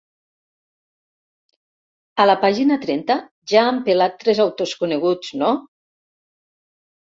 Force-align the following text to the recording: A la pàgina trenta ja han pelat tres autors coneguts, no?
A 2.23 2.25
la 2.27 2.35
pàgina 2.45 2.77
trenta 2.85 3.17
ja 3.53 3.61
han 3.67 3.77
pelat 3.91 4.17
tres 4.25 4.41
autors 4.47 4.75
coneguts, 4.81 5.31
no? 5.45 5.53